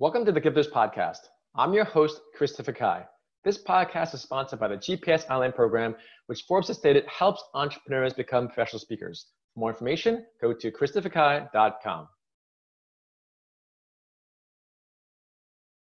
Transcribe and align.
Welcome 0.00 0.24
to 0.24 0.32
the 0.32 0.40
Gifters 0.40 0.70
Podcast. 0.70 1.28
I'm 1.54 1.74
your 1.74 1.84
host, 1.84 2.22
Christopher 2.34 2.72
Kai. 2.72 3.04
This 3.44 3.62
podcast 3.62 4.14
is 4.14 4.22
sponsored 4.22 4.58
by 4.58 4.68
the 4.68 4.78
GPS 4.78 5.28
Online 5.28 5.52
program, 5.52 5.94
which 6.24 6.44
Forbes 6.48 6.68
has 6.68 6.78
stated 6.78 7.04
helps 7.04 7.44
entrepreneurs 7.52 8.14
become 8.14 8.46
professional 8.46 8.80
speakers. 8.80 9.26
For 9.52 9.60
more 9.60 9.68
information, 9.68 10.24
go 10.40 10.54
to 10.54 10.72
christopherkai.com. 10.72 12.08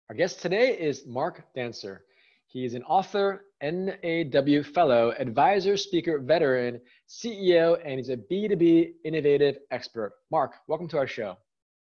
Our 0.09 0.15
guest 0.17 0.41
today 0.41 0.77
is 0.77 1.05
Mark 1.07 1.45
Dancer. 1.55 2.03
He 2.47 2.65
is 2.65 2.73
an 2.73 2.83
author, 2.83 3.45
NAW 3.61 4.63
fellow, 4.63 5.13
advisor, 5.17 5.77
speaker, 5.77 6.19
veteran, 6.19 6.81
CEO, 7.07 7.79
and 7.85 7.97
he's 7.99 8.09
a 8.09 8.17
B2B 8.17 8.95
innovative 9.05 9.59
expert. 9.71 10.11
Mark, 10.29 10.55
welcome 10.67 10.89
to 10.89 10.97
our 10.97 11.07
show. 11.07 11.37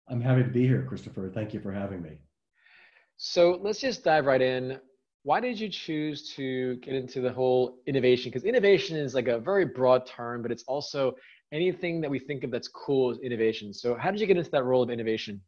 I'm 0.08 0.20
happy 0.20 0.42
to 0.42 0.48
be 0.48 0.66
here, 0.66 0.84
Christopher. 0.88 1.30
Thank 1.32 1.54
you 1.54 1.60
for 1.60 1.72
having 1.72 2.02
me. 2.02 2.18
So 3.16 3.58
let's 3.62 3.80
just 3.80 4.04
dive 4.04 4.26
right 4.26 4.42
in. 4.42 4.78
Why 5.22 5.38
did 5.38 5.58
you 5.58 5.68
choose 5.68 6.32
to 6.34 6.76
get 6.76 6.94
into 6.94 7.20
the 7.20 7.32
whole 7.32 7.78
innovation? 7.86 8.30
Because 8.30 8.44
innovation 8.44 8.96
is 8.96 9.14
like 9.14 9.28
a 9.28 9.38
very 9.38 9.64
broad 9.64 10.04
term, 10.04 10.42
but 10.42 10.50
it's 10.50 10.64
also 10.64 11.14
anything 11.52 12.00
that 12.00 12.10
we 12.10 12.18
think 12.18 12.42
of 12.42 12.50
that's 12.50 12.66
cool 12.66 13.12
is 13.12 13.18
innovation. 13.20 13.72
So 13.72 13.94
how 13.94 14.10
did 14.10 14.20
you 14.20 14.26
get 14.26 14.36
into 14.36 14.50
that 14.50 14.64
role 14.64 14.82
of 14.82 14.90
innovation? 14.90 15.40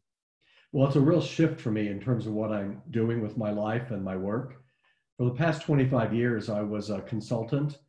Well, 0.71 0.87
it's 0.87 0.95
a 0.95 1.01
real 1.01 1.21
shift 1.21 1.59
for 1.59 1.71
me 1.71 1.89
in 1.89 1.99
terms 1.99 2.25
of 2.25 2.33
what 2.33 2.51
I'm 2.51 2.81
doing 2.91 3.21
with 3.21 3.37
my 3.37 3.51
life 3.51 3.91
and 3.91 4.03
my 4.03 4.15
work. 4.15 4.61
For 5.17 5.25
the 5.25 5.35
past 5.35 5.61
25 5.63 6.13
years, 6.13 6.49
I 6.49 6.61
was 6.61 6.89
a 6.89 7.01
consultant 7.01 7.79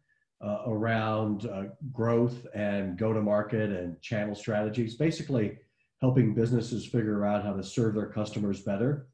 uh, 0.45 0.63
around 0.67 1.47
uh, 1.47 1.65
growth 1.93 2.47
and 2.55 2.99
go 2.99 3.13
to 3.13 3.21
market 3.21 3.71
and 3.71 4.01
channel 4.03 4.35
strategies, 4.35 4.97
basically 4.97 5.59
helping 6.07 6.33
businesses 6.33 6.87
figure 6.87 7.27
out 7.27 7.43
how 7.43 7.53
to 7.53 7.65
serve 7.65 7.93
their 7.93 8.07
customers 8.07 8.61
better. 8.61 9.09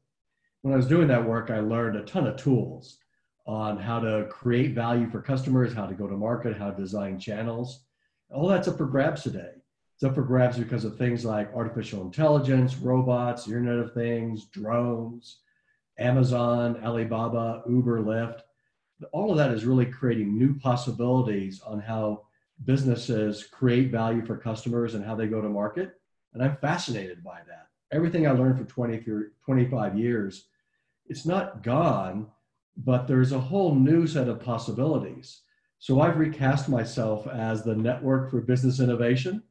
When 0.61 0.75
I 0.75 0.77
was 0.77 0.87
doing 0.87 1.07
that 1.07 1.27
work, 1.27 1.49
I 1.49 1.59
learned 1.59 1.97
a 1.97 2.03
ton 2.03 2.27
of 2.27 2.35
tools 2.35 2.99
on 3.47 3.79
how 3.79 3.99
to 3.99 4.27
create 4.29 4.75
value 4.75 5.09
for 5.09 5.19
customers, 5.19 5.73
how 5.73 5.87
to 5.87 5.95
go 5.95 6.05
to 6.05 6.15
market, 6.15 6.55
how 6.55 6.69
to 6.69 6.79
design 6.79 7.19
channels. 7.19 7.83
All 8.29 8.47
that's 8.47 8.67
up 8.67 8.77
for 8.77 8.85
grabs 8.85 9.23
today. 9.23 9.53
It's 9.95 10.03
up 10.03 10.13
for 10.13 10.21
grabs 10.21 10.59
because 10.59 10.85
of 10.85 10.95
things 10.95 11.25
like 11.25 11.51
artificial 11.55 12.03
intelligence, 12.03 12.75
robots, 12.75 13.47
Internet 13.47 13.79
of 13.79 13.93
Things, 13.95 14.45
drones, 14.45 15.39
Amazon, 15.97 16.79
Alibaba, 16.85 17.63
Uber, 17.67 18.03
Lyft. 18.03 18.41
All 19.13 19.31
of 19.31 19.37
that 19.37 19.49
is 19.49 19.65
really 19.65 19.87
creating 19.87 20.37
new 20.37 20.59
possibilities 20.59 21.59
on 21.65 21.79
how 21.79 22.27
businesses 22.65 23.45
create 23.45 23.89
value 23.89 24.23
for 24.23 24.37
customers 24.37 24.93
and 24.93 25.03
how 25.03 25.15
they 25.15 25.25
go 25.25 25.41
to 25.41 25.49
market. 25.49 25.95
And 26.33 26.43
I'm 26.43 26.57
fascinated 26.57 27.23
by 27.23 27.39
that. 27.47 27.67
Everything 27.91 28.27
I 28.27 28.31
learned 28.31 28.57
for 28.57 28.65
20, 28.65 29.03
25 29.45 29.97
years, 29.97 30.47
it's 31.07 31.25
not 31.25 31.63
gone, 31.63 32.27
but 32.77 33.07
there's 33.07 33.31
a 33.31 33.39
whole 33.39 33.75
new 33.75 34.07
set 34.07 34.27
of 34.27 34.39
possibilities. 34.39 35.41
So 35.79 36.01
I've 36.01 36.17
recast 36.17 36.69
myself 36.69 37.27
as 37.27 37.63
the 37.63 37.75
network 37.75 38.31
for 38.31 38.41
business 38.41 38.79
innovation. 38.79 39.43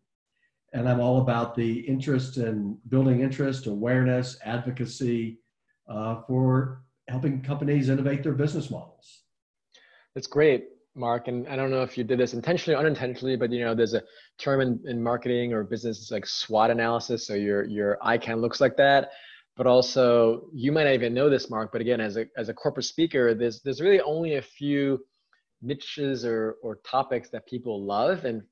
And 0.73 0.89
I'm 0.89 1.01
all 1.01 1.21
about 1.21 1.55
the 1.55 1.81
interest 1.81 2.39
in 2.39 2.79
building 2.89 3.21
interest, 3.21 3.67
awareness, 3.67 4.39
advocacy 4.45 5.41
uh, 5.89 6.23
for 6.27 6.83
helping 7.09 7.43
companies 7.43 7.91
innovate 7.91 8.23
their 8.23 8.33
business 8.33 8.71
models. 8.71 9.25
That's 10.15 10.27
great. 10.27 10.72
Mark, 10.95 11.29
and 11.29 11.49
I 11.49 11.57
don't 11.57 11.71
know 11.71 11.83
if 11.83 11.97
you 11.97 12.05
did 12.05 12.19
this 12.19 12.35
intentionally 12.35 12.77
or 12.77 12.81
unintentionally, 12.81 13.37
but 13.37 13.51
you 13.51 13.65
know, 13.65 13.75
there's 13.75 13.95
a 13.95 14.03
term 14.39 14.61
in, 14.61 14.81
in 14.87 15.03
marketing 15.03 15.53
or 15.53 15.65
business 15.65 15.99
it's 16.01 16.11
like 16.11 16.27
SWOT 16.27 16.71
analysis. 16.71 17.27
So 17.27 17.35
your 17.35 17.65
your 17.65 17.99
icon 18.03 18.41
looks 18.41 18.61
like 18.61 18.77
that. 18.77 19.11
But 19.57 19.67
also 19.67 20.49
you 20.55 20.73
might 20.73 20.85
not 20.85 20.95
even 20.95 21.15
know 21.15 21.29
this, 21.29 21.51
Mark, 21.51 21.73
but 21.73 21.81
again, 21.81 22.01
as 22.01 22.17
a 22.17 22.27
as 22.37 22.49
a 22.49 22.55
corporate 22.55 22.87
speaker, 22.87 23.35
there's 23.35 23.63
there's 23.63 23.81
really 23.81 24.01
only 24.03 24.37
a 24.37 24.43
few 24.43 24.99
niches 25.63 26.25
or 26.25 26.57
or 26.63 26.77
topics 26.85 27.31
that 27.31 27.47
people 27.47 27.85
love. 27.85 28.25
And 28.25 28.43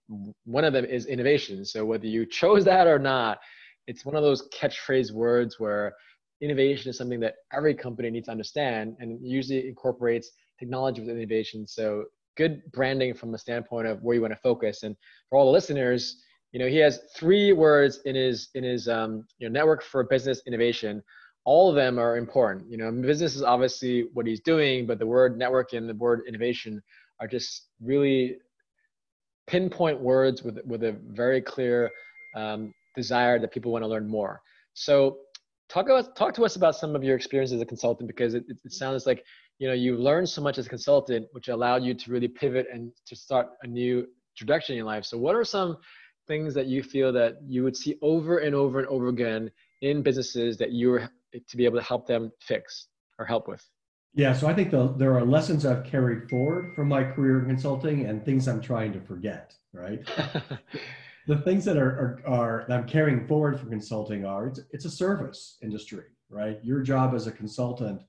one 0.45 0.65
of 0.65 0.73
them 0.73 0.85
is 0.85 1.07
innovation. 1.07 1.65
So 1.65 1.85
whether 1.85 2.07
you 2.07 2.25
chose 2.25 2.65
that 2.65 2.87
or 2.87 2.99
not, 2.99 3.39
it's 3.87 4.05
one 4.05 4.17
of 4.17 4.23
those 4.23 4.49
catchphrase 4.49 5.13
words 5.13 5.59
where 5.59 5.93
innovation 6.41 6.89
is 6.89 6.97
something 6.97 7.21
that 7.21 7.35
every 7.53 7.75
company 7.75 8.11
needs 8.11 8.27
to 8.27 8.33
understand 8.33 8.97
and 8.99 9.19
usually 9.23 9.69
incorporates 9.69 10.31
technology 10.59 11.01
with 11.01 11.11
innovation. 11.11 11.67
So 11.67 12.05
good 12.37 12.63
branding 12.73 13.15
from 13.15 13.33
the 13.33 13.39
standpoint 13.39 13.87
of 13.87 14.03
where 14.03 14.15
you 14.15 14.21
want 14.21 14.33
to 14.33 14.41
focus. 14.41 14.83
And 14.83 14.97
for 15.29 15.39
all 15.39 15.47
the 15.47 15.53
listeners, 15.53 16.23
you 16.53 16.59
know, 16.59 16.67
he 16.67 16.77
has 16.79 17.01
three 17.15 17.53
words 17.53 18.01
in 18.05 18.15
his 18.15 18.49
in 18.55 18.65
his 18.65 18.89
um, 18.89 19.25
you 19.39 19.49
know 19.49 19.53
network 19.53 19.83
for 19.83 20.03
business 20.05 20.43
innovation. 20.47 21.03
All 21.45 21.71
of 21.71 21.77
them 21.77 21.99
are 21.99 22.17
important. 22.17 22.71
You 22.71 22.77
know, 22.77 22.91
business 22.91 23.35
is 23.35 23.43
obviously 23.43 24.07
what 24.13 24.27
he's 24.27 24.41
doing, 24.41 24.87
but 24.87 24.99
the 24.99 25.07
word 25.07 25.39
network 25.39 25.73
and 25.73 25.89
the 25.89 25.95
word 25.95 26.23
innovation 26.29 26.83
are 27.21 27.29
just 27.29 27.69
really 27.81 28.37
pinpoint 29.47 30.01
words 30.01 30.43
with 30.43 30.59
with 30.65 30.83
a 30.85 30.97
very 31.09 31.41
clear 31.41 31.91
um, 32.37 32.73
desire 32.97 33.39
that 33.39 33.53
people 33.53 33.73
want 33.73 33.85
to 33.85 33.89
learn 33.89 34.09
more. 34.09 34.41
So 34.75 35.19
talk 35.71 35.87
about 35.87 36.17
talk 36.17 36.35
to 36.35 36.45
us 36.45 36.57
about 36.57 36.75
some 36.75 36.95
of 36.97 37.05
your 37.05 37.17
experience 37.17 37.53
as 37.53 37.61
a 37.61 37.67
consultant 37.67 38.09
because 38.09 38.35
it, 38.35 38.45
it 38.49 38.73
sounds 38.73 39.07
like 39.07 39.25
you 39.59 39.69
know 39.69 39.75
you 39.75 39.97
learned 39.97 40.29
so 40.29 40.43
much 40.43 40.59
as 40.59 40.67
a 40.67 40.69
consultant 40.69 41.27
which 41.33 41.49
allowed 41.49 41.83
you 41.85 41.95
to 41.95 42.11
really 42.11 42.29
pivot 42.29 42.67
and 42.73 42.91
to 43.07 43.17
start 43.17 43.49
a 43.63 43.67
new 43.67 44.07
trajectory 44.37 44.75
in 44.75 44.79
your 44.79 44.87
life. 44.87 45.05
So 45.05 45.17
what 45.17 45.35
are 45.37 45.45
some 45.45 45.77
things 46.27 46.55
that 46.55 46.67
you 46.67 46.83
feel 46.83 47.13
that 47.13 47.37
you 47.47 47.63
would 47.63 47.77
see 47.77 47.97
over 48.03 48.39
and 48.39 48.55
over 48.55 48.81
and 48.81 48.89
over 48.89 49.09
again 49.09 49.51
in 49.83 50.03
businesses 50.03 50.57
that 50.59 50.73
you 50.73 50.91
were 50.91 51.09
to 51.49 51.57
be 51.57 51.65
able 51.65 51.79
to 51.79 51.85
help 51.85 52.07
them 52.07 52.31
fix 52.41 52.89
or 53.19 53.25
help 53.25 53.49
with? 53.49 53.65
Yeah 54.15 54.33
so 54.33 54.49
i 54.49 54.55
think 54.55 54.73
the, 54.73 54.93
there 54.97 55.17
are 55.17 55.25
lessons 55.25 55.65
i've 55.65 55.85
carried 55.85 56.29
forward 56.29 56.75
from 56.75 56.89
my 56.89 57.05
career 57.05 57.39
in 57.41 57.47
consulting 57.47 58.07
and 58.07 58.25
things 58.25 58.49
i'm 58.49 58.61
trying 58.61 58.93
to 58.93 59.01
forget 59.01 59.55
right 59.73 60.01
the 61.31 61.43
things 61.43 61.65
that 61.65 61.77
are, 61.77 62.21
are, 62.27 62.33
are 62.35 62.65
that 62.69 62.79
i'm 62.79 62.87
carrying 62.87 63.27
forward 63.27 63.59
from 63.59 63.71
consulting 63.71 64.25
are 64.25 64.47
it's, 64.49 64.61
it's 64.73 64.85
a 64.85 64.91
service 64.91 65.59
industry 65.63 66.05
right 66.29 66.59
your 66.63 66.81
job 66.81 67.15
as 67.15 67.27
a 67.27 67.33
consultant 67.33 68.03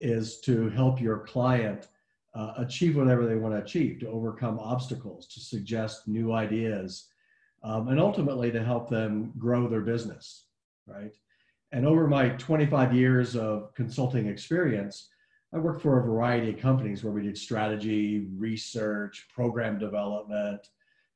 is 0.00 0.40
to 0.40 0.68
help 0.70 1.00
your 1.00 1.18
client 1.18 1.88
uh, 2.34 2.54
achieve 2.56 2.96
whatever 2.96 3.26
they 3.26 3.36
want 3.36 3.54
to 3.54 3.60
achieve, 3.60 4.00
to 4.00 4.08
overcome 4.08 4.58
obstacles, 4.58 5.26
to 5.26 5.40
suggest 5.40 6.08
new 6.08 6.32
ideas, 6.32 7.08
um, 7.62 7.88
and 7.88 8.00
ultimately 8.00 8.50
to 8.50 8.64
help 8.64 8.88
them 8.88 9.32
grow 9.38 9.68
their 9.68 9.82
business, 9.82 10.46
right? 10.86 11.12
And 11.72 11.86
over 11.86 12.06
my 12.06 12.30
25 12.30 12.94
years 12.94 13.36
of 13.36 13.74
consulting 13.74 14.26
experience, 14.26 15.08
I 15.54 15.58
worked 15.58 15.82
for 15.82 16.00
a 16.00 16.04
variety 16.04 16.50
of 16.50 16.58
companies 16.58 17.04
where 17.04 17.12
we 17.12 17.22
did 17.22 17.36
strategy, 17.36 18.26
research, 18.36 19.28
program 19.34 19.78
development, 19.78 20.68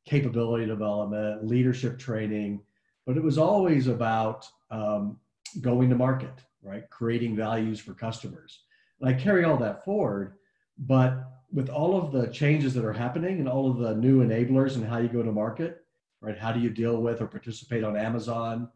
capability 0.06 0.66
development, 0.66 1.46
leadership 1.46 1.98
training, 1.98 2.60
but 3.06 3.16
it 3.16 3.22
was 3.22 3.38
always 3.38 3.86
about 3.88 4.48
um, 4.70 5.18
going 5.60 5.90
to 5.90 5.96
market, 5.96 6.32
right? 6.62 6.88
Creating 6.90 7.36
values 7.36 7.78
for 7.80 7.92
customers. 7.92 8.60
And 9.00 9.08
I 9.08 9.12
carry 9.12 9.44
all 9.44 9.56
that 9.58 9.84
forward. 9.84 10.34
But 10.78 11.24
with 11.52 11.68
all 11.68 11.96
of 11.96 12.12
the 12.12 12.26
changes 12.28 12.74
that 12.74 12.84
are 12.84 12.92
happening 12.92 13.38
and 13.38 13.48
all 13.48 13.70
of 13.70 13.78
the 13.78 13.94
new 13.94 14.24
enablers 14.24 14.74
and 14.74 14.84
how 14.84 14.98
you 14.98 15.08
go 15.08 15.22
to 15.22 15.32
market, 15.32 15.84
right? 16.20 16.36
How 16.36 16.52
do 16.52 16.60
you 16.60 16.70
deal 16.70 17.00
with 17.00 17.20
or 17.20 17.26
participate 17.26 17.84
on 17.84 17.96
Amazon? 17.96 18.68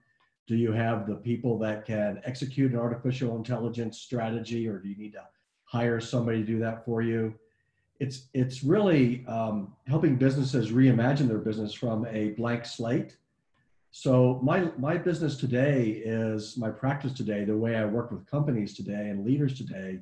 Do 0.46 0.56
you 0.56 0.72
have 0.72 1.06
the 1.06 1.16
people 1.16 1.58
that 1.58 1.84
can 1.84 2.20
execute 2.24 2.72
an 2.72 2.78
artificial 2.78 3.36
intelligence 3.36 3.98
strategy, 3.98 4.66
or 4.66 4.78
do 4.78 4.88
you 4.88 4.96
need 4.96 5.12
to 5.12 5.24
hire 5.64 6.00
somebody 6.00 6.40
to 6.40 6.46
do 6.46 6.58
that 6.60 6.84
for 6.84 7.02
you? 7.02 7.34
It's 8.00 8.28
it's 8.32 8.64
really 8.64 9.24
um, 9.26 9.74
helping 9.86 10.16
businesses 10.16 10.72
reimagine 10.72 11.28
their 11.28 11.38
business 11.38 11.74
from 11.74 12.06
a 12.06 12.30
blank 12.30 12.64
slate. 12.64 13.18
So 13.92 14.40
my 14.42 14.70
my 14.78 14.96
business 14.96 15.36
today 15.36 16.02
is 16.04 16.56
my 16.56 16.70
practice 16.70 17.12
today. 17.12 17.44
The 17.44 17.56
way 17.56 17.76
I 17.76 17.84
work 17.84 18.10
with 18.10 18.26
companies 18.26 18.74
today 18.74 19.10
and 19.10 19.24
leaders 19.24 19.56
today 19.56 20.00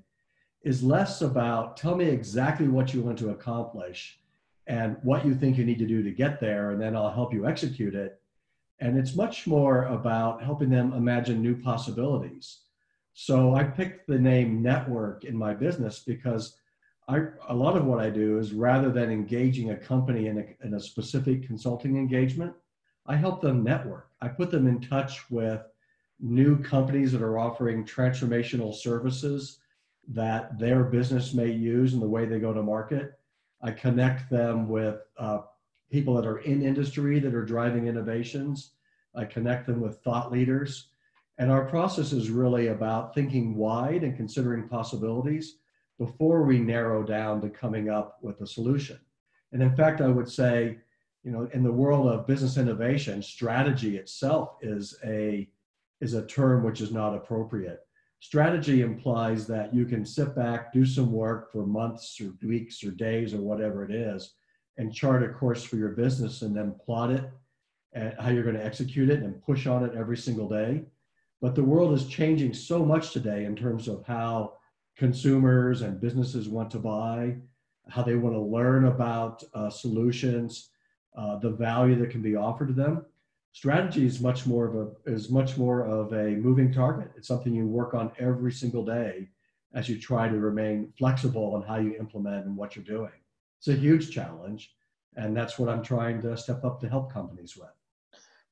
is 0.62 0.82
less 0.82 1.22
about 1.22 1.76
tell 1.76 1.96
me 1.96 2.06
exactly 2.06 2.68
what 2.68 2.94
you 2.94 3.02
want 3.02 3.18
to 3.18 3.30
accomplish 3.30 4.20
and 4.68 4.96
what 5.02 5.24
you 5.24 5.34
think 5.34 5.56
you 5.56 5.64
need 5.64 5.78
to 5.78 5.86
do 5.86 6.02
to 6.02 6.10
get 6.10 6.40
there, 6.40 6.70
and 6.70 6.80
then 6.80 6.94
I'll 6.94 7.10
help 7.10 7.32
you 7.32 7.46
execute 7.46 7.94
it. 7.94 8.20
And 8.80 8.96
it's 8.96 9.16
much 9.16 9.46
more 9.46 9.84
about 9.84 10.42
helping 10.42 10.70
them 10.70 10.92
imagine 10.92 11.42
new 11.42 11.56
possibilities. 11.56 12.60
So 13.14 13.54
I 13.54 13.64
picked 13.64 14.06
the 14.06 14.18
name 14.18 14.62
network 14.62 15.24
in 15.24 15.36
my 15.36 15.54
business 15.54 16.00
because 16.00 16.56
I, 17.08 17.22
a 17.48 17.54
lot 17.54 17.74
of 17.74 17.86
what 17.86 18.00
I 18.00 18.10
do 18.10 18.38
is 18.38 18.52
rather 18.52 18.90
than 18.90 19.10
engaging 19.10 19.70
a 19.70 19.76
company 19.76 20.26
in 20.26 20.38
a, 20.38 20.66
in 20.66 20.74
a 20.74 20.80
specific 20.80 21.46
consulting 21.46 21.96
engagement, 21.96 22.52
I 23.06 23.16
help 23.16 23.40
them 23.40 23.64
network. 23.64 24.10
I 24.20 24.28
put 24.28 24.50
them 24.50 24.66
in 24.66 24.82
touch 24.82 25.30
with 25.30 25.62
new 26.20 26.62
companies 26.62 27.12
that 27.12 27.22
are 27.22 27.38
offering 27.38 27.86
transformational 27.86 28.74
services 28.74 29.58
that 30.08 30.58
their 30.58 30.84
business 30.84 31.32
may 31.32 31.50
use 31.50 31.94
in 31.94 32.00
the 32.00 32.08
way 32.08 32.26
they 32.26 32.40
go 32.40 32.52
to 32.52 32.62
market. 32.62 33.18
I 33.62 33.70
connect 33.70 34.28
them 34.28 34.68
with 34.68 35.00
uh, 35.16 35.40
people 35.90 36.14
that 36.14 36.26
are 36.26 36.38
in 36.40 36.62
industry 36.62 37.20
that 37.20 37.34
are 37.34 37.44
driving 37.44 37.86
innovations. 37.86 38.72
I 39.14 39.24
connect 39.24 39.66
them 39.66 39.80
with 39.80 40.00
thought 40.00 40.30
leaders. 40.30 40.88
And 41.38 41.50
our 41.50 41.64
process 41.64 42.12
is 42.12 42.30
really 42.30 42.66
about 42.66 43.14
thinking 43.14 43.54
wide 43.54 44.02
and 44.02 44.14
considering 44.14 44.68
possibilities 44.68 45.56
before 45.98 46.42
we 46.42 46.58
narrow 46.58 47.02
down 47.02 47.40
to 47.40 47.48
coming 47.48 47.90
up 47.90 48.18
with 48.22 48.40
a 48.40 48.46
solution. 48.46 48.98
And 49.52 49.62
in 49.62 49.74
fact, 49.74 50.00
I 50.00 50.08
would 50.08 50.30
say, 50.30 50.78
you 51.24 51.32
know, 51.32 51.48
in 51.52 51.62
the 51.62 51.72
world 51.72 52.06
of 52.06 52.26
business 52.26 52.56
innovation, 52.56 53.22
strategy 53.22 53.96
itself 53.96 54.56
is 54.62 54.96
a 55.04 55.48
is 56.00 56.14
a 56.14 56.26
term 56.26 56.62
which 56.62 56.80
is 56.80 56.92
not 56.92 57.14
appropriate. 57.14 57.80
Strategy 58.20 58.82
implies 58.82 59.46
that 59.48 59.74
you 59.74 59.84
can 59.84 60.04
sit 60.04 60.34
back, 60.34 60.72
do 60.72 60.84
some 60.84 61.12
work 61.12 61.50
for 61.50 61.66
months 61.66 62.20
or 62.20 62.32
weeks 62.46 62.84
or 62.84 62.92
days 62.92 63.34
or 63.34 63.40
whatever 63.40 63.84
it 63.84 63.90
is, 63.90 64.34
and 64.76 64.94
chart 64.94 65.24
a 65.24 65.28
course 65.28 65.64
for 65.64 65.76
your 65.76 65.90
business 65.90 66.42
and 66.42 66.56
then 66.56 66.74
plot 66.84 67.10
it 67.10 67.24
and 67.92 68.14
how 68.18 68.30
you're 68.30 68.44
going 68.44 68.56
to 68.56 68.64
execute 68.64 69.10
it 69.10 69.22
and 69.22 69.42
push 69.42 69.66
on 69.66 69.84
it 69.84 69.96
every 69.96 70.16
single 70.16 70.48
day. 70.48 70.84
But 71.40 71.54
the 71.54 71.64
world 71.64 71.94
is 71.94 72.06
changing 72.06 72.54
so 72.54 72.84
much 72.84 73.12
today 73.12 73.44
in 73.44 73.56
terms 73.56 73.88
of 73.88 74.04
how 74.06 74.54
consumers 74.98 75.82
and 75.82 76.00
businesses 76.00 76.48
want 76.48 76.70
to 76.72 76.78
buy, 76.78 77.36
how 77.88 78.02
they 78.02 78.16
want 78.16 78.34
to 78.34 78.40
learn 78.40 78.86
about 78.86 79.42
uh, 79.54 79.70
solutions, 79.70 80.70
uh, 81.16 81.38
the 81.38 81.50
value 81.50 81.96
that 81.96 82.10
can 82.10 82.20
be 82.20 82.36
offered 82.36 82.68
to 82.68 82.74
them. 82.74 83.06
Strategy 83.52 84.04
is 84.04 84.20
much 84.20 84.44
more 84.46 84.66
of 84.66 84.74
a 84.74 85.10
is 85.10 85.30
much 85.30 85.56
more 85.56 85.86
of 85.86 86.12
a 86.12 86.36
moving 86.36 86.72
target. 86.72 87.10
It's 87.16 87.26
something 87.26 87.54
you 87.54 87.66
work 87.66 87.94
on 87.94 88.12
every 88.18 88.52
single 88.52 88.84
day 88.84 89.28
as 89.74 89.88
you 89.88 89.98
try 89.98 90.28
to 90.28 90.38
remain 90.38 90.92
flexible 90.98 91.54
on 91.54 91.62
how 91.62 91.76
you 91.76 91.96
implement 91.98 92.44
and 92.44 92.56
what 92.56 92.76
you're 92.76 92.84
doing. 92.84 93.12
It's 93.58 93.68
a 93.68 93.72
huge 93.72 94.10
challenge, 94.10 94.74
and 95.16 95.36
that's 95.36 95.58
what 95.58 95.68
I'm 95.68 95.82
trying 95.82 96.20
to 96.22 96.36
step 96.36 96.64
up 96.64 96.80
to 96.80 96.88
help 96.88 97.12
companies 97.12 97.56
with. 97.56 97.70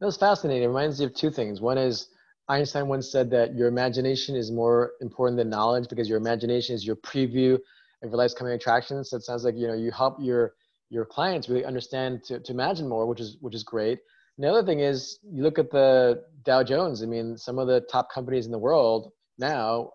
That 0.00 0.06
was 0.06 0.16
fascinating. 0.16 0.64
It 0.64 0.68
reminds 0.68 0.98
me 0.98 1.06
of 1.06 1.14
two 1.14 1.30
things. 1.30 1.60
One 1.60 1.78
is 1.78 2.08
Einstein 2.48 2.86
once 2.86 3.10
said 3.10 3.30
that 3.30 3.54
your 3.54 3.68
imagination 3.68 4.36
is 4.36 4.52
more 4.52 4.92
important 5.00 5.36
than 5.36 5.50
knowledge 5.50 5.88
because 5.88 6.08
your 6.08 6.18
imagination 6.18 6.74
is 6.74 6.86
your 6.86 6.96
preview 6.96 7.54
of 7.54 8.10
your 8.10 8.16
life's 8.16 8.34
coming 8.34 8.52
attractions. 8.52 9.10
So 9.10 9.16
it 9.16 9.24
sounds 9.24 9.44
like 9.44 9.56
you 9.56 9.66
know 9.66 9.74
you 9.74 9.90
help 9.90 10.16
your 10.20 10.54
your 10.88 11.04
clients 11.04 11.48
really 11.48 11.64
understand 11.64 12.22
to, 12.24 12.38
to 12.38 12.52
imagine 12.52 12.88
more, 12.88 13.06
which 13.06 13.20
is 13.20 13.36
which 13.40 13.54
is 13.54 13.64
great. 13.64 13.98
And 14.36 14.44
the 14.44 14.50
other 14.50 14.64
thing 14.64 14.80
is 14.80 15.18
you 15.28 15.42
look 15.42 15.58
at 15.58 15.70
the 15.70 16.24
Dow 16.44 16.62
Jones. 16.62 17.02
I 17.02 17.06
mean, 17.06 17.36
some 17.36 17.58
of 17.58 17.66
the 17.66 17.80
top 17.80 18.12
companies 18.12 18.46
in 18.46 18.52
the 18.52 18.58
world 18.58 19.12
now, 19.38 19.90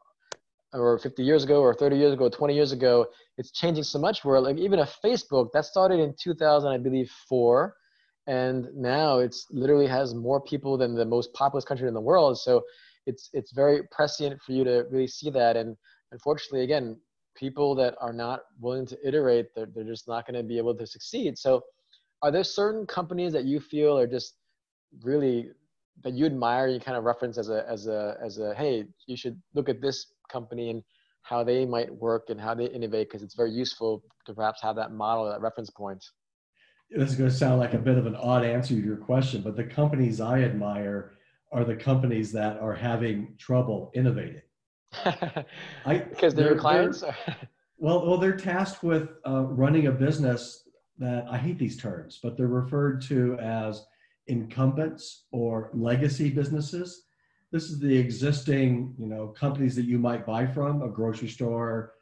or 0.74 1.00
50 1.00 1.24
years 1.24 1.44
ago, 1.44 1.62
or 1.62 1.74
30 1.74 1.96
years 1.96 2.14
ago, 2.14 2.28
20 2.28 2.54
years 2.54 2.72
ago, 2.72 3.08
it's 3.38 3.52
changing 3.52 3.84
so 3.84 4.00
much. 4.00 4.26
Where 4.26 4.42
like 4.42 4.58
even 4.58 4.80
a 4.80 4.90
Facebook 5.04 5.52
that 5.54 5.66
started 5.66 6.00
in 6.00 6.16
2000, 6.22 6.70
I 6.70 6.78
believe, 6.78 7.10
four 7.30 7.76
and 8.28 8.68
now 8.76 9.20
it's 9.20 9.48
literally 9.52 9.88
has 9.88 10.14
more 10.14 10.40
people 10.42 10.78
than 10.78 10.96
the 10.96 11.06
most 11.06 11.34
populous 11.34 11.66
country 11.66 11.88
in 11.88 11.94
the 11.94 12.02
world. 12.02 12.40
So 12.40 12.62
it's 13.06 13.30
it's 13.34 13.52
very 13.52 13.82
prescient 13.92 14.42
for 14.42 14.52
you 14.52 14.64
to 14.64 14.86
really 14.92 15.08
see 15.08 15.30
that. 15.32 15.58
And 15.58 15.76
unfortunately 16.12 16.64
again 16.64 17.00
people 17.36 17.74
that 17.76 17.96
are 18.02 18.14
not 18.14 18.42
willing 18.60 18.86
to 18.86 18.98
iterate 19.08 19.48
they're, 19.56 19.68
they're 19.74 19.86
just 19.86 20.08
not 20.08 20.28
going 20.28 20.36
to 20.36 20.44
be 20.44 20.58
able 20.58 20.76
to 20.76 20.86
succeed. 20.86 21.38
So 21.38 21.62
are 22.22 22.32
there 22.32 22.44
certain 22.44 22.86
companies 22.86 23.34
that 23.34 23.46
you 23.46 23.60
feel 23.60 23.98
are 23.98 24.08
just 24.08 24.36
really 25.02 25.50
that 26.04 26.14
you 26.14 26.26
admire 26.26 26.68
you 26.68 26.80
kind 26.80 26.98
of 26.98 27.04
reference 27.04 27.38
as 27.38 27.50
a 27.50 27.66
as 27.70 27.88
a 27.88 28.18
as 28.24 28.38
a 28.38 28.54
hey 28.56 28.86
you 29.08 29.18
should 29.18 29.42
look 29.56 29.70
at 29.70 29.82
this 29.82 30.08
company 30.32 30.70
and 30.70 30.84
how 31.24 31.44
they 31.44 31.66
might 31.66 31.94
work 31.94 32.30
and 32.30 32.40
how 32.40 32.54
they 32.54 32.66
innovate 32.66 33.08
because 33.08 33.24
it's 33.24 33.36
very 33.36 33.52
useful 33.52 34.04
to 34.26 34.34
perhaps 34.34 34.62
have 34.62 34.76
that 34.76 34.92
model 34.92 35.30
that 35.30 35.42
reference 35.42 35.70
point 35.70 36.04
this 36.92 37.12
is 37.12 37.16
going 37.16 37.30
to 37.30 37.36
sound 37.36 37.60
like 37.60 37.74
a 37.74 37.80
bit 37.80 37.98
of 37.98 38.06
an 38.06 38.16
odd 38.16 38.44
answer 38.44 38.76
to 38.76 38.82
your 38.82 38.98
question, 38.98 39.42
but 39.42 39.56
the 39.56 39.64
companies 39.64 40.20
I 40.20 40.42
admire 40.42 41.14
are 41.52 41.64
the 41.64 41.76
companies 41.76 42.32
that 42.34 42.60
are 42.60 42.74
having 42.74 43.36
trouble 43.38 43.92
innovating. 43.94 44.42
I, 45.86 46.00
because 46.10 46.34
they're, 46.34 46.50
they're 46.50 46.58
clients? 46.58 47.02
They're, 47.02 47.16
well, 47.78 48.06
well, 48.06 48.18
they're 48.18 48.36
tasked 48.36 48.84
with 48.84 49.10
uh, 49.26 49.44
running 49.44 49.88
a 49.88 49.92
business 49.92 50.68
that 50.98 51.26
I 51.30 51.38
hate 51.38 51.58
these 51.58 51.78
terms, 51.78 52.20
but 52.22 52.36
they're 52.36 52.48
referred 52.48 53.02
to 53.04 53.38
as 53.40 53.86
incumbents 54.28 55.26
or 55.32 55.70
legacy 55.74 56.30
businesses. 56.30 57.04
This 57.52 57.64
is 57.64 57.80
the 57.80 57.98
existing, 57.98 58.96
you 58.98 59.08
know, 59.08 59.28
companies 59.28 59.76
that 59.76 59.86
you 59.86 59.98
might 59.98 60.26
buy 60.26 60.46
from, 60.46 60.82
a 60.82 60.90
grocery 60.90 61.28
store, 61.28 61.94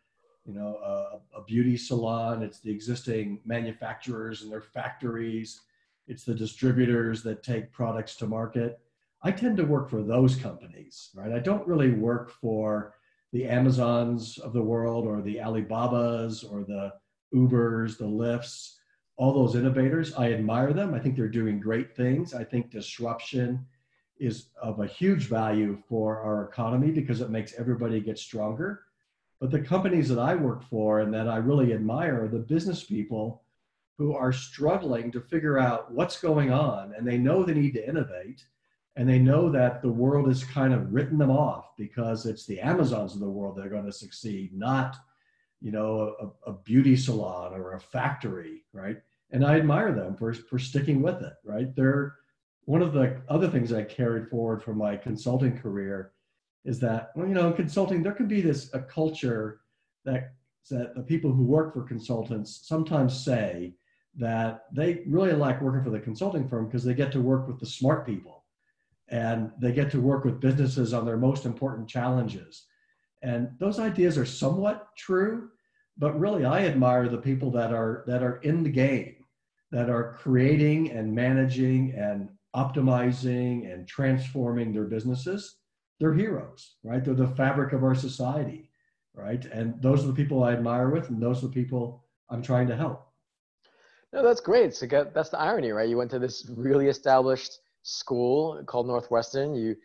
you 0.50 0.56
know, 0.56 0.80
a, 0.84 1.38
a, 1.38 1.44
beauty 1.44 1.78
salon. 1.78 2.42
It's 2.42 2.60
the 2.60 2.72
existing 2.72 3.40
manufacturers 3.46 4.42
and 4.42 4.52
their 4.52 4.64
factories. 4.64 5.62
It's 6.08 6.24
the 6.24 6.34
distributors 6.34 7.22
that 7.22 7.44
take 7.44 7.72
products 7.72 8.16
to 8.16 8.26
market. 8.26 8.80
I 9.22 9.32
tend 9.32 9.58
to 9.58 9.64
work 9.64 9.92
for 9.92 10.02
those 10.02 10.36
companies, 10.36 11.12
right? 11.14 11.32
I 11.32 11.38
don't 11.38 11.68
really 11.68 11.92
work 11.92 12.32
for 12.32 12.96
the 13.32 13.46
Amazons 13.46 14.40
of 14.40 14.54
the 14.54 14.64
world 14.64 15.06
or 15.06 15.22
the 15.22 15.40
Alibabas 15.40 16.44
or 16.44 16.64
the 16.64 16.94
Ubers, 17.36 18.00
the 18.00 18.06
Lyfts, 18.06 18.78
all 19.18 19.34
those 19.34 19.56
innovators. 19.56 20.16
I 20.16 20.34
admire 20.34 20.74
them. 20.74 20.96
I 20.96 21.00
think 21.00 21.16
they're 21.16 21.28
doing 21.28 21.60
great 21.60 21.96
things. 21.96 22.34
I 22.34 22.44
think 22.44 22.72
disruption 22.72 23.68
is 24.18 24.48
of 24.60 24.80
a 24.80 24.88
huge 24.88 25.28
value 25.28 25.78
for 25.88 26.20
our 26.22 26.46
economy 26.46 26.90
because 26.90 27.22
it 27.22 27.30
makes 27.30 27.54
everybody 27.54 28.00
get 28.02 28.18
stronger. 28.18 28.82
But 29.40 29.52
the 29.52 29.62
companies 29.62 30.10
that 30.10 30.20
I 30.20 30.36
work 30.36 30.64
for 30.64 31.00
and 31.00 31.14
that 31.14 31.28
I 31.28 31.38
really 31.38 31.74
admire 31.74 32.24
are 32.24 32.28
the 32.28 32.40
business 32.40 32.84
people 32.84 33.44
who 33.98 34.14
are 34.14 34.32
struggling 34.34 35.12
to 35.12 35.22
figure 35.22 35.58
out 35.58 35.92
what's 35.92 36.20
going 36.20 36.52
on 36.52 36.94
and 36.98 37.08
they 37.08 37.18
know 37.18 37.44
they 37.44 37.54
need 37.54 37.74
to 37.74 37.88
innovate 37.88 38.44
and 38.96 39.08
they 39.08 39.20
know 39.20 39.50
that 39.50 39.82
the 39.82 39.92
world 39.92 40.28
has 40.28 40.44
kind 40.44 40.74
of 40.74 40.94
written 40.94 41.18
them 41.18 41.32
off 41.32 41.76
because 41.78 42.26
it's 42.26 42.46
the 42.46 42.60
Amazons 42.60 43.14
of 43.14 43.22
the 43.22 43.30
world 43.30 43.56
that 43.56 43.66
are 43.66 43.70
going 43.70 43.86
to 43.86 43.92
succeed, 43.92 44.54
not 44.54 44.98
you 45.62 45.72
know 45.72 46.16
a, 46.46 46.52
a 46.52 46.54
beauty 46.54 46.96
salon 46.96 47.54
or 47.54 47.74
a 47.74 47.80
factory, 47.80 48.64
right? 48.74 49.02
And 49.32 49.46
I 49.46 49.58
admire 49.58 49.94
them 49.94 50.16
for 50.16 50.34
for 50.34 50.60
sticking 50.60 51.02
with 51.02 51.22
it, 51.22 51.34
right? 51.46 51.74
They're 51.76 52.16
one 52.66 52.82
of 52.82 52.94
the 52.94 53.22
other 53.30 53.50
things 53.50 53.72
I 53.72 53.84
carried 53.84 54.30
forward 54.30 54.62
from 54.62 54.78
my 54.78 54.96
consulting 54.98 55.58
career 55.58 56.12
is 56.66 56.80
that 56.80 57.12
well, 57.16 57.28
you 57.28 57.34
know 57.34 57.48
in 57.48 57.54
consulting 57.54 58.04
there 58.04 58.14
can 58.14 58.28
be 58.28 58.42
this 58.42 58.74
a 58.74 58.80
culture 58.80 59.62
that 60.06 60.34
that 60.70 60.96
the 60.96 61.02
people 61.02 61.32
who 61.32 61.44
work 61.44 61.74
for 61.74 61.84
consultants 61.84 62.62
sometimes 62.64 63.24
say 63.24 63.74
that 64.16 64.66
they 64.74 65.02
really 65.08 65.32
like 65.32 65.62
working 65.62 65.84
for 65.84 65.90
the 65.90 66.00
consulting 66.00 66.48
firm 66.48 66.66
because 66.66 66.84
they 66.84 66.94
get 66.94 67.12
to 67.12 67.22
work 67.22 67.48
with 67.48 67.60
the 67.60 67.66
smart 67.66 68.06
people 68.06 68.44
and 69.08 69.52
they 69.60 69.72
get 69.72 69.90
to 69.92 70.02
work 70.02 70.26
with 70.26 70.40
businesses 70.40 70.94
on 70.94 71.06
their 71.06 71.18
most 71.18 71.46
important 71.46 71.88
challenges. 71.88 72.66
And 73.24 73.50
those 73.60 73.80
ideas 73.80 74.18
are 74.18 74.26
somewhat 74.26 74.88
true 74.98 75.50
but 76.00 76.18
really 76.20 76.46
i 76.46 76.66
admire 76.66 77.08
the 77.08 77.18
people 77.18 77.52
that 77.52 77.72
are 77.72 78.04
that 78.08 78.24
are 78.24 78.38
in 78.38 78.64
the 78.64 78.70
game 78.70 79.16
that 79.72 79.90
are 79.90 80.18
creating 80.18 80.90
and 80.92 81.14
managing 81.14 81.92
and 81.92 82.30
optimizing 82.56 83.72
and 83.72 83.88
transforming 83.88 84.74
their 84.74 84.86
businesses 84.86 85.58
they're 86.00 86.14
heroes, 86.14 86.76
right? 86.84 87.04
They're 87.04 87.14
the 87.14 87.28
fabric 87.28 87.74
of 87.74 87.84
our 87.84 87.96
society, 87.96 88.70
right? 89.14 89.44
And 89.46 89.82
those 89.82 90.04
are 90.04 90.08
the 90.08 90.14
people 90.14 90.44
I 90.44 90.54
admire 90.54 90.90
with, 90.90 91.10
and 91.10 91.22
those 91.22 91.44
are 91.44 91.48
the 91.48 91.54
people 91.54 92.06
I'm 92.30 92.42
trying 92.42 92.68
to 92.68 92.76
help. 92.76 93.06
No, 94.14 94.24
that's 94.24 94.42
great. 94.42 94.74
So 94.74 94.88
that's 94.88 95.30
the 95.30 95.40
irony, 95.40 95.72
right? 95.72 95.88
You 95.88 95.98
went 95.98 96.12
to 96.12 96.20
this 96.20 96.50
really 96.56 96.88
established 96.88 97.60
school 97.84 98.64
called 98.66 98.88
Northwestern. 98.88 99.54
You, 99.54 99.76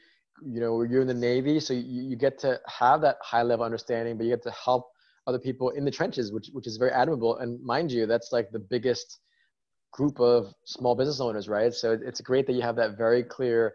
you 0.43 0.61
know, 0.61 0.83
you're 0.83 1.03
in 1.03 1.07
the 1.07 1.15
Navy, 1.15 1.61
so 1.61 1.75
you, 1.75 2.03
you 2.03 2.17
get 2.17 2.39
to 2.41 2.61
have 2.67 3.01
that 3.03 3.17
high 3.23 3.43
level 3.43 3.65
understanding, 3.65 4.17
but 4.17 4.25
you 4.25 4.31
get 4.31 4.43
to 4.45 4.51
help 4.53 4.89
other 5.27 5.39
people 5.39 5.71
in 5.71 5.85
the 5.85 5.91
trenches, 5.91 6.33
which 6.33 6.49
which 6.53 6.67
is 6.67 6.77
very 6.77 6.91
admirable. 6.91 7.39
And 7.39 7.63
mind 7.63 7.91
you, 7.91 8.07
that's 8.07 8.31
like 8.33 8.51
the 8.51 8.59
biggest 8.59 9.21
group 9.93 10.21
of 10.21 10.53
small 10.65 10.95
business 10.95 11.21
owners, 11.21 11.49
right? 11.49 11.73
So 11.73 11.93
it's 11.93 12.21
great 12.21 12.47
that 12.47 12.55
you 12.55 12.63
have 12.63 12.77
that 12.77 12.97
very 12.97 13.23
clear 13.23 13.75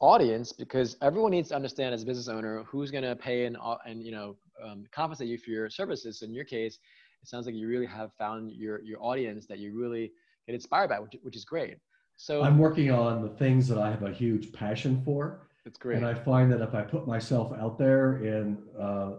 audience 0.00 0.52
because 0.52 0.96
everyone 1.02 1.30
needs 1.30 1.48
to 1.48 1.56
understand 1.56 1.94
as 1.94 2.02
a 2.02 2.06
business 2.06 2.28
owner 2.28 2.62
who's 2.64 2.90
going 2.90 3.04
to 3.04 3.16
pay 3.16 3.46
and, 3.46 3.56
uh, 3.62 3.76
and 3.84 4.02
you 4.02 4.12
know 4.12 4.36
um, 4.64 4.84
compensate 4.92 5.28
you 5.28 5.38
for 5.38 5.50
your 5.50 5.70
services. 5.70 6.20
So 6.20 6.26
In 6.26 6.32
your 6.32 6.44
case, 6.44 6.78
it 7.22 7.28
sounds 7.28 7.46
like 7.46 7.54
you 7.54 7.68
really 7.68 7.86
have 7.86 8.12
found 8.14 8.52
your 8.52 8.82
your 8.82 9.02
audience 9.02 9.46
that 9.46 9.58
you 9.58 9.78
really 9.78 10.12
get 10.46 10.54
inspired 10.54 10.88
by, 10.88 11.00
which, 11.00 11.16
which 11.22 11.36
is 11.36 11.44
great. 11.44 11.78
So 12.16 12.42
I'm 12.42 12.58
working 12.58 12.90
on 12.90 13.22
the 13.22 13.28
things 13.28 13.68
that 13.68 13.78
I 13.78 13.90
have 13.90 14.02
a 14.02 14.12
huge 14.12 14.52
passion 14.52 15.02
for. 15.04 15.48
That's 15.64 15.78
great. 15.78 15.98
And 15.98 16.06
I 16.06 16.14
find 16.14 16.50
that 16.52 16.60
if 16.60 16.74
I 16.74 16.82
put 16.82 17.06
myself 17.06 17.52
out 17.60 17.78
there 17.78 18.24
in 18.24 18.58
uh, 18.80 19.12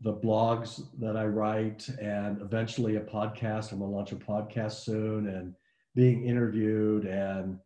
the 0.00 0.12
blogs 0.12 0.82
that 0.98 1.16
I 1.16 1.24
write 1.26 1.88
and 2.00 2.40
eventually 2.40 2.96
a 2.96 3.00
podcast, 3.00 3.72
I'm 3.72 3.78
gonna 3.78 3.90
launch 3.90 4.12
a 4.12 4.16
podcast 4.16 4.84
soon 4.84 5.28
and 5.28 5.54
being 5.94 6.26
interviewed 6.26 7.06
and 7.06 7.58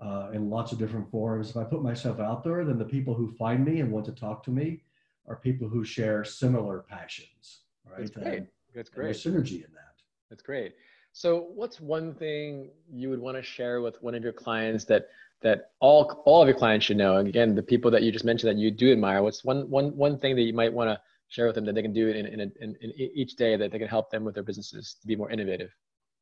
uh, 0.00 0.30
in 0.32 0.48
lots 0.48 0.72
of 0.72 0.78
different 0.78 1.10
forums. 1.10 1.50
If 1.50 1.56
I 1.56 1.64
put 1.64 1.82
myself 1.82 2.20
out 2.20 2.44
there, 2.44 2.64
then 2.64 2.78
the 2.78 2.84
people 2.84 3.14
who 3.14 3.32
find 3.32 3.64
me 3.64 3.80
and 3.80 3.90
want 3.90 4.06
to 4.06 4.12
talk 4.12 4.42
to 4.44 4.50
me 4.50 4.82
are 5.26 5.36
people 5.36 5.68
who 5.68 5.84
share 5.84 6.24
similar 6.24 6.84
passions. 6.88 7.60
Right? 7.84 7.98
That's 7.98 8.10
great. 8.10 8.38
And, 8.38 8.46
That's 8.74 8.90
great. 8.90 9.04
there's 9.04 9.24
synergy 9.24 9.56
in 9.56 9.72
that. 9.74 9.96
That's 10.30 10.42
great. 10.42 10.74
So, 11.12 11.48
what's 11.54 11.80
one 11.80 12.14
thing 12.14 12.70
you 12.92 13.10
would 13.10 13.18
want 13.18 13.36
to 13.36 13.42
share 13.42 13.80
with 13.80 14.00
one 14.02 14.14
of 14.14 14.22
your 14.22 14.32
clients 14.32 14.84
that 14.86 15.08
that 15.40 15.70
all 15.80 16.22
all 16.26 16.42
of 16.42 16.48
your 16.48 16.56
clients 16.56 16.86
should 16.86 16.96
know? 16.96 17.16
And 17.16 17.28
again, 17.28 17.54
the 17.54 17.62
people 17.62 17.90
that 17.90 18.02
you 18.02 18.12
just 18.12 18.24
mentioned 18.24 18.50
that 18.50 18.60
you 18.60 18.70
do 18.70 18.92
admire. 18.92 19.22
What's 19.22 19.44
one 19.44 19.68
one 19.70 19.96
one 19.96 20.18
thing 20.18 20.36
that 20.36 20.42
you 20.42 20.52
might 20.52 20.72
want 20.72 20.90
to 20.90 21.00
share 21.28 21.46
with 21.46 21.54
them 21.54 21.64
that 21.66 21.74
they 21.74 21.82
can 21.82 21.92
do 21.92 22.08
in, 22.08 22.26
in, 22.26 22.40
in, 22.40 22.76
in 22.80 22.92
each 22.96 23.36
day 23.36 23.56
that 23.56 23.70
they 23.70 23.78
can 23.78 23.88
help 23.88 24.10
them 24.10 24.24
with 24.24 24.34
their 24.34 24.42
businesses 24.42 24.96
to 25.00 25.06
be 25.06 25.16
more 25.16 25.30
innovative? 25.30 25.70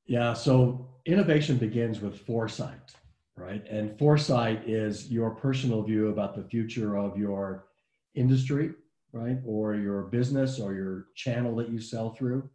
Yeah. 0.07 0.33
So 0.35 0.89
innovation 1.05 1.57
begins 1.57 2.01
with 2.01 2.19
foresight, 2.21 2.95
right? 3.37 3.65
And 3.69 3.99
foresight 3.99 4.69
is 4.69 5.11
your 5.11 5.31
personal 5.31 5.83
view 5.83 6.09
about 6.09 6.35
the 6.35 6.43
future 6.43 6.97
of 6.97 7.19
your 7.19 7.67
industry, 8.15 8.73
right? 9.13 9.39
Or 9.45 9.75
your 9.75 10.03
business 10.05 10.59
or 10.59 10.75
your 10.75 11.07
channel 11.15 11.55
that 11.57 11.69
you 11.69 11.81
sell 11.81 12.11
through. 12.11 12.49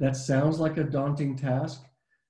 That 0.00 0.16
sounds 0.16 0.58
like 0.58 0.76
a 0.76 0.84
daunting 0.84 1.36
task, 1.36 1.84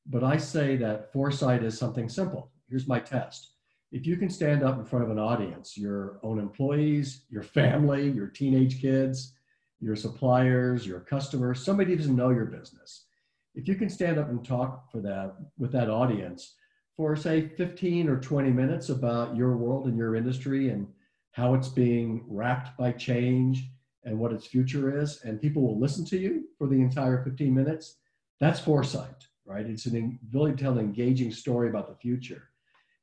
but 0.07 0.23
I 0.23 0.37
say 0.37 0.77
that 0.77 1.13
foresight 1.13 1.65
is 1.65 1.77
something 1.77 2.09
simple. 2.09 2.51
Here's 2.69 2.87
my 2.87 3.01
test. 3.01 3.53
If 3.93 4.07
you 4.07 4.17
can 4.17 4.29
stand 4.29 4.63
up 4.63 4.79
in 4.79 4.85
front 4.85 5.05
of 5.05 5.11
an 5.11 5.19
audience, 5.19 5.77
your 5.77 6.19
own 6.23 6.39
employees, 6.39 7.25
your 7.31 7.43
family, 7.43 8.11
your 8.11 8.27
teenage 8.27 8.81
kids, 8.81 9.33
your 9.81 9.97
suppliers, 9.97 10.87
your 10.87 11.01
customers, 11.01 11.65
somebody 11.65 11.93
who 11.93 11.97
doesn't 11.97 12.17
know 12.17 12.31
your 12.31 12.47
business. 12.47 13.07
If 13.55 13.67
you 13.69 13.75
can 13.75 13.89
stand 13.89 14.19
up 14.19 14.29
and 14.29 14.45
talk 14.45 14.91
for 14.91 15.01
that 15.01 15.37
with 15.57 15.73
that 15.73 15.89
audience 15.89 16.55
for 16.97 17.15
say 17.15 17.49
15 17.49 18.09
or 18.09 18.19
20 18.19 18.51
minutes 18.51 18.89
about 18.89 19.37
your 19.37 19.57
world 19.57 19.87
and 19.87 19.99
your 19.99 20.17
industry 20.17 20.71
and 20.71 20.87
how 21.33 21.55
it's 21.55 21.69
being 21.69 22.25
wrapped 22.27 22.77
by 22.79 22.91
change 22.93 23.69
and 24.05 24.19
what 24.19 24.33
its 24.33 24.47
future 24.47 24.99
is, 24.99 25.21
and 25.25 25.41
people 25.41 25.63
will 25.63 25.79
listen 25.79 26.05
to 26.07 26.17
you 26.17 26.45
for 26.57 26.67
the 26.67 26.81
entire 26.81 27.23
15 27.23 27.53
minutes, 27.53 27.99
that's 28.41 28.61
foresight, 28.61 29.27
right? 29.45 29.67
It's 29.67 29.87
an 29.87 30.19
to 30.33 30.55
tell 30.57 30.73
an 30.73 30.79
engaging 30.79 31.33
story 31.33 31.69
about 31.69 31.89
the 31.89 31.97
future. 31.97 32.45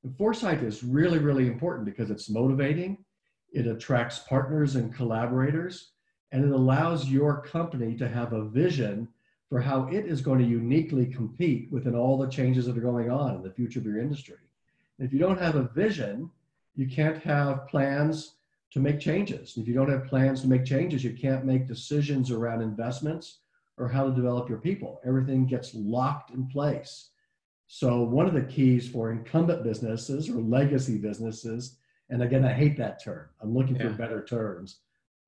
And 0.03 0.17
foresight 0.17 0.63
is 0.63 0.83
really, 0.83 1.19
really 1.19 1.47
important 1.47 1.85
because 1.85 2.09
it's 2.09 2.29
motivating, 2.29 3.05
it 3.51 3.67
attracts 3.67 4.19
partners 4.19 4.75
and 4.75 4.93
collaborators, 4.95 5.91
and 6.31 6.43
it 6.43 6.51
allows 6.51 7.09
your 7.09 7.41
company 7.41 7.95
to 7.97 8.07
have 8.07 8.33
a 8.33 8.45
vision 8.49 9.07
for 9.53 9.61
how 9.61 9.87
it 9.89 10.07
is 10.07 10.19
going 10.19 10.39
to 10.39 10.45
uniquely 10.45 11.05
compete 11.05 11.71
within 11.71 11.93
all 11.93 12.17
the 12.17 12.27
changes 12.27 12.65
that 12.65 12.75
are 12.75 12.81
going 12.81 13.11
on 13.11 13.35
in 13.35 13.43
the 13.43 13.51
future 13.51 13.77
of 13.77 13.85
your 13.85 13.99
industry. 13.99 14.39
And 14.97 15.05
if 15.05 15.13
you 15.13 15.19
don't 15.19 15.39
have 15.39 15.53
a 15.53 15.69
vision, 15.75 16.31
you 16.73 16.87
can't 16.87 17.21
have 17.21 17.67
plans 17.67 18.33
to 18.71 18.79
make 18.79 18.99
changes. 18.99 19.55
If 19.55 19.67
you 19.67 19.75
don't 19.75 19.91
have 19.91 20.07
plans 20.07 20.41
to 20.41 20.47
make 20.47 20.65
changes, 20.65 21.03
you 21.03 21.13
can't 21.13 21.45
make 21.45 21.67
decisions 21.67 22.31
around 22.31 22.63
investments 22.63 23.41
or 23.77 23.87
how 23.87 24.05
to 24.07 24.15
develop 24.15 24.49
your 24.49 24.57
people. 24.57 24.99
Everything 25.05 25.45
gets 25.45 25.75
locked 25.75 26.31
in 26.31 26.47
place. 26.47 27.09
So, 27.67 28.01
one 28.01 28.25
of 28.25 28.33
the 28.33 28.41
keys 28.41 28.89
for 28.89 29.11
incumbent 29.11 29.63
businesses 29.63 30.29
or 30.29 30.41
legacy 30.41 30.97
businesses, 30.97 31.77
and 32.09 32.23
again, 32.23 32.43
I 32.43 32.53
hate 32.53 32.75
that 32.77 33.03
term, 33.03 33.27
I'm 33.39 33.53
looking 33.53 33.75
yeah. 33.75 33.83
for 33.83 33.93
better 33.93 34.25
terms, 34.25 34.77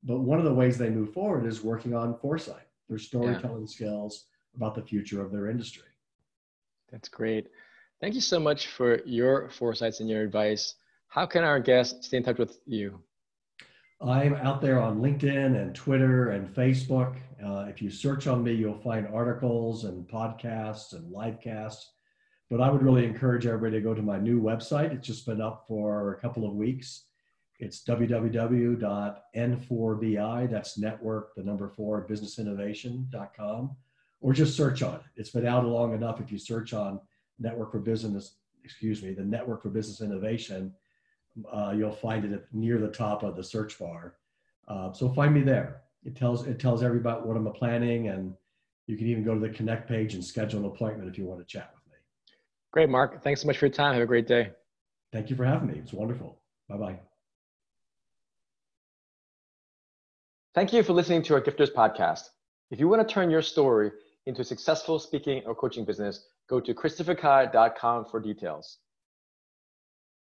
but 0.03 0.21
one 0.21 0.39
of 0.39 0.45
the 0.45 0.53
ways 0.55 0.79
they 0.79 0.89
move 0.89 1.13
forward 1.13 1.45
is 1.45 1.63
working 1.63 1.93
on 1.93 2.17
foresight, 2.17 2.65
their 2.89 2.97
storytelling 2.97 3.67
yeah. 3.67 3.73
skills 3.73 4.25
about 4.55 4.75
the 4.75 4.81
future 4.81 5.21
of 5.21 5.31
their 5.31 5.49
industry. 5.49 5.87
That's 6.91 7.09
great. 7.09 7.47
Thank 8.01 8.15
you 8.15 8.21
so 8.21 8.39
much 8.39 8.67
for 8.67 9.01
your 9.05 9.49
foresights 9.49 9.99
and 9.99 10.09
your 10.09 10.23
advice. 10.23 10.75
How 11.07 11.25
can 11.25 11.43
our 11.43 11.59
guests 11.59 12.07
stay 12.07 12.17
in 12.17 12.23
touch 12.23 12.37
with 12.37 12.59
you? 12.65 12.99
I'm 14.01 14.35
out 14.35 14.61
there 14.61 14.81
on 14.81 14.99
LinkedIn 14.99 15.59
and 15.59 15.73
Twitter 15.73 16.31
and 16.31 16.53
Facebook. 16.53 17.15
Uh, 17.43 17.65
if 17.69 17.81
you 17.81 17.89
search 17.89 18.27
on 18.27 18.43
me, 18.43 18.53
you'll 18.53 18.81
find 18.81 19.07
articles 19.07 19.85
and 19.85 20.07
podcasts 20.07 20.93
and 20.93 21.11
live 21.11 21.39
casts. 21.39 21.93
But 22.49 22.61
I 22.61 22.69
would 22.69 22.83
really 22.83 23.05
encourage 23.05 23.47
everybody 23.47 23.77
to 23.77 23.81
go 23.81 23.93
to 23.93 24.01
my 24.01 24.19
new 24.19 24.41
website. 24.41 24.93
It's 24.93 25.07
just 25.07 25.25
been 25.25 25.41
up 25.41 25.65
for 25.67 26.13
a 26.13 26.19
couple 26.19 26.45
of 26.45 26.53
weeks. 26.53 27.05
It's 27.59 27.83
www.n4bi, 27.83 30.51
that's 30.51 30.77
network, 30.77 31.35
the 31.35 31.43
number 31.43 31.69
four, 31.69 32.05
businessinnovation.com, 32.09 33.75
or 34.21 34.33
just 34.33 34.57
search 34.57 34.83
on 34.83 34.95
it. 34.95 35.01
It's 35.15 35.29
been 35.29 35.47
out 35.47 35.65
long 35.65 35.93
enough. 35.93 36.19
If 36.19 36.29
you 36.31 36.37
search 36.37 36.73
on 36.73 36.99
Network 37.39 37.71
for 37.71 37.79
Business, 37.79 38.35
excuse 38.63 39.01
me, 39.01 39.13
the 39.13 39.23
Network 39.23 39.63
for 39.63 39.69
Business 39.69 40.01
Innovation, 40.01 40.73
uh, 41.51 41.73
you'll 41.75 41.91
find 41.91 42.23
it 42.25 42.45
near 42.51 42.79
the 42.79 42.89
top 42.89 43.23
of 43.23 43.35
the 43.35 43.43
search 43.43 43.79
bar. 43.79 44.15
Uh, 44.67 44.91
so 44.91 45.09
find 45.09 45.33
me 45.33 45.41
there. 45.41 45.81
It 46.03 46.15
tells 46.15 46.45
it 46.45 46.59
tells 46.59 46.83
everybody 46.83 47.21
what 47.21 47.37
I'm 47.37 47.51
planning, 47.53 48.09
and 48.09 48.33
you 48.87 48.97
can 48.97 49.07
even 49.07 49.23
go 49.23 49.33
to 49.33 49.39
the 49.39 49.49
connect 49.49 49.87
page 49.87 50.13
and 50.13 50.23
schedule 50.23 50.59
an 50.59 50.65
appointment 50.65 51.09
if 51.09 51.17
you 51.17 51.25
want 51.25 51.39
to 51.39 51.45
chat 51.45 51.71
with 51.73 51.91
me. 51.91 51.97
Great, 52.71 52.89
Mark. 52.89 53.23
Thanks 53.23 53.41
so 53.41 53.47
much 53.47 53.57
for 53.57 53.65
your 53.65 53.73
time. 53.73 53.93
Have 53.93 54.03
a 54.03 54.05
great 54.05 54.27
day. 54.27 54.51
Thank 55.11 55.29
you 55.29 55.35
for 55.35 55.45
having 55.45 55.67
me. 55.67 55.79
It's 55.79 55.93
wonderful. 55.93 56.39
Bye 56.69 56.77
bye. 56.77 56.99
Thank 60.55 60.71
you 60.71 60.83
for 60.83 60.93
listening 60.93 61.21
to 61.23 61.33
our 61.33 61.41
Gifters 61.41 61.73
podcast. 61.73 62.29
If 62.71 62.79
you 62.79 62.87
want 62.87 63.05
to 63.05 63.13
turn 63.13 63.29
your 63.29 63.41
story 63.41 63.91
into 64.25 64.39
a 64.41 64.45
successful 64.45 64.99
speaking 64.99 65.43
or 65.45 65.53
coaching 65.53 65.83
business, 65.83 66.29
go 66.49 66.61
to 66.61 66.73
christopherkai.com 66.73 68.05
for 68.05 68.21
details. 68.21 68.77